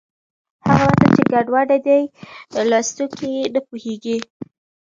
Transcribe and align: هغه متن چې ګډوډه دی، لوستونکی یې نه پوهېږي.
هغه 0.65 0.85
متن 0.89 1.09
چې 1.15 1.23
ګډوډه 1.31 1.77
دی، 1.85 2.01
لوستونکی 2.69 3.27
یې 3.35 3.43
نه 3.53 3.61
پوهېږي. 3.67 4.17